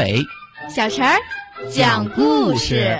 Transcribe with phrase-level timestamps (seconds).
[0.00, 0.26] 阿伟，
[0.74, 1.20] 小陈儿
[1.70, 2.98] 讲故事。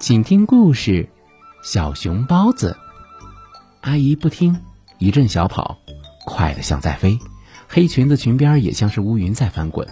[0.00, 1.08] 请听故事：
[1.62, 2.76] 小熊包子。
[3.82, 4.60] 阿姨不听，
[4.98, 5.78] 一阵小跑，
[6.30, 7.18] 快得像在飞，
[7.68, 9.86] 黑裙子裙边也像是乌云在翻滚。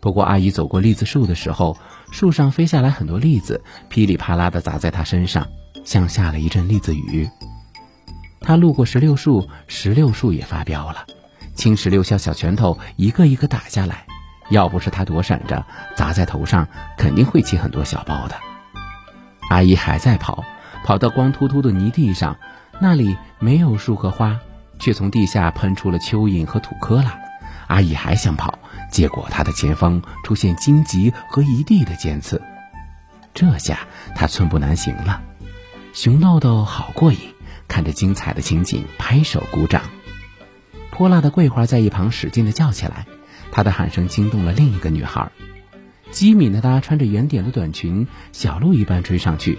[0.00, 1.76] 不过阿姨走过栗子树的时候，
[2.10, 5.46] 树上飞下来很多栗子，噼里啪啦的砸在她身上，
[5.84, 7.28] 像下了一阵栗子雨。
[8.40, 11.06] 她路过石榴树，石榴树也发飙了，
[11.54, 14.06] 青石榴像小拳头，一个一个打下来。
[14.50, 16.66] 要不是她躲闪着，砸在头上，
[16.98, 18.34] 肯定会起很多小包的。
[19.50, 20.44] 阿姨还在跑，
[20.84, 22.36] 跑到光秃秃的泥地上，
[22.80, 24.38] 那里没有树和花，
[24.84, 27.12] 却从地下喷出了蚯蚓和土坷垃。
[27.68, 28.58] 阿姨还想跑，
[28.90, 32.42] 结果她的前方出现荆棘和一地的尖刺，
[33.32, 35.22] 这下她寸步难行了。
[35.94, 37.18] 熊豆豆好过瘾，
[37.66, 39.80] 看着精彩的情景，拍手鼓掌。
[40.90, 43.06] 泼辣的桂花在一旁使劲地叫起来，
[43.50, 45.32] 她的喊声惊动了另一个女孩。
[46.10, 49.58] 机敏的她穿着圆点的短裙，小鹿一般追上去，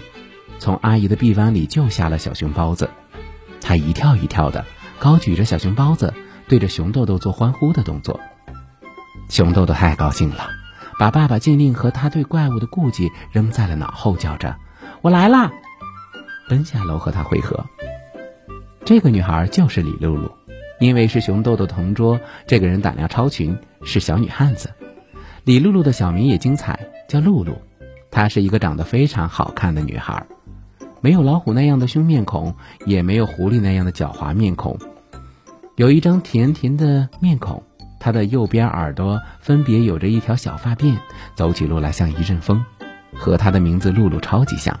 [0.60, 2.88] 从阿姨的臂弯里救下了小熊包子。
[3.60, 4.64] 她一跳一跳的，
[4.98, 6.14] 高举着小熊包子，
[6.48, 8.20] 对着熊豆豆做欢呼的动作。
[9.28, 10.48] 熊豆豆太高兴了，
[10.98, 14.56] 把爸爸禁令和他对怪物的顾忌扔在了脑后，叫着
[15.02, 15.50] ：“我来啦！”
[16.48, 17.66] 奔下楼和他会合。
[18.84, 20.30] 这个女孩就是李露露，
[20.78, 24.70] 因为是熊豆豆同桌，这个人胆量超群，是小女汉子。
[25.42, 27.56] 李露露的小名也精彩，叫露露。
[28.10, 30.24] 她是一个长得非常好看的女孩，
[31.00, 32.54] 没有老虎那样的凶面孔，
[32.84, 34.78] 也没有狐狸那样的狡猾面孔，
[35.76, 37.62] 有一张甜甜的面孔。
[38.00, 40.96] 她的右边耳朵分别有着一条小发辫，
[41.34, 42.64] 走起路来像一阵风，
[43.14, 44.78] 和她的名字露露超级像。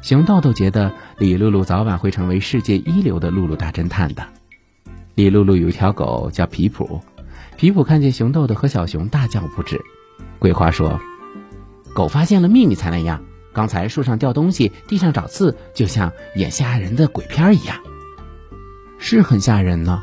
[0.00, 4.24] 熊豆豆觉得李露露早晚会成为世界一流的露露大侦探的。
[5.14, 7.00] 李露露有一条狗叫皮普。
[7.56, 9.80] 皮普看见熊豆豆和小熊，大叫不止。
[10.38, 11.00] 桂花说
[11.94, 13.20] ：“狗发现了秘密才那样。
[13.52, 17.76] 刚才树上掉东西，地上找刺，就像演吓人的鬼片一样，
[19.02, 20.02] 是很吓人呢。”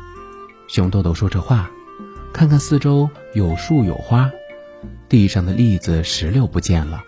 [0.68, 1.68] 熊豆豆说这话，
[2.32, 4.30] 看看四周有树有花，
[5.08, 7.02] 地上的栗子、石榴不见了，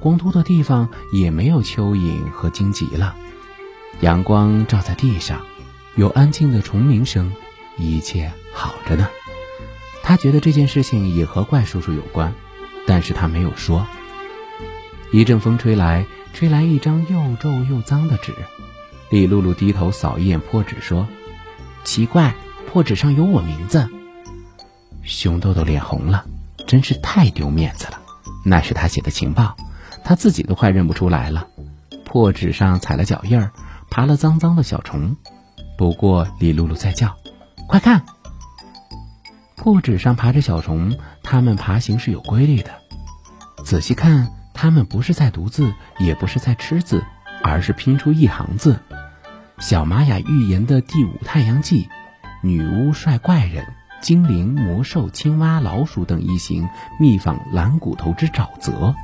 [0.00, 3.14] 光秃的地方也没有蚯蚓和荆棘了。
[4.00, 5.42] 阳光照在地上，
[5.94, 7.32] 有安静的虫鸣声，
[7.76, 9.08] 一切好着呢。
[10.02, 12.34] 他觉得这件事情也和怪叔叔有关，
[12.86, 13.86] 但是他没有说。
[15.12, 18.34] 一阵风吹来，吹来一张又皱又脏的纸。
[19.10, 21.06] 李露露低头扫一眼破纸，说
[21.84, 22.34] ：“奇怪，
[22.66, 23.88] 破纸上有我名字。”
[25.04, 26.24] 熊豆豆脸红了，
[26.66, 28.00] 真是太丢面子了。
[28.44, 29.56] 那是他写的情报，
[30.02, 31.46] 他自己都快认不出来了。
[32.04, 33.52] 破纸上踩了脚印儿，
[33.90, 35.16] 爬了脏脏的小虫。
[35.76, 37.16] 不过李露露在叫
[37.68, 38.02] ：“快看！”
[39.56, 42.70] 破纸上爬着小虫，它们爬行是有规律的。
[43.64, 47.02] 仔细看，它们不是在读字，也不是在吃字，
[47.42, 48.78] 而是拼出一行字
[49.66, 51.88] ：“小玛雅预言的第五太阳记，
[52.42, 53.66] 女巫帅怪人、
[54.02, 56.68] 精灵、魔兽、青蛙、老鼠等一行
[57.00, 58.94] 密访蓝骨头之沼泽。”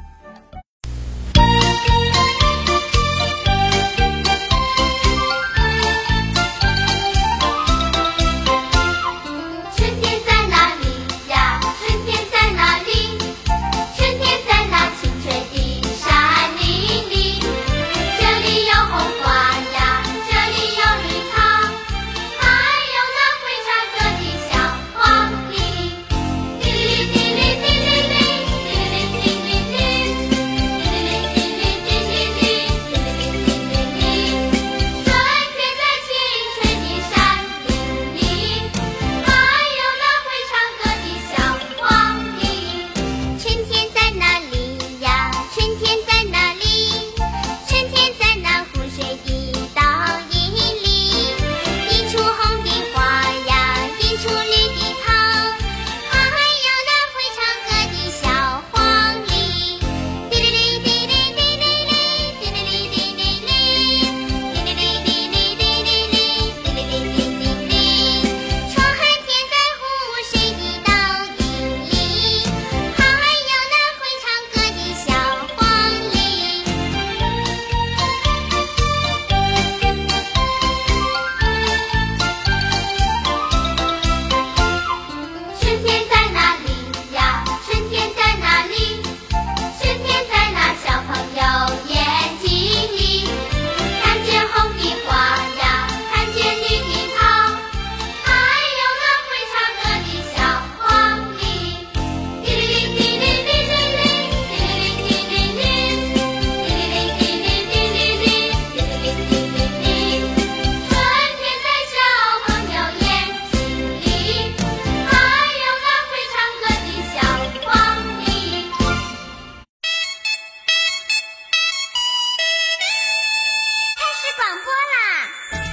[124.36, 124.99] 广播啦